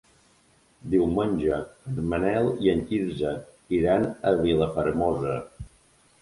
[0.93, 1.59] Diumenge
[1.91, 3.35] en Manel i en Quirze
[3.81, 5.37] iran a Vilafermosa.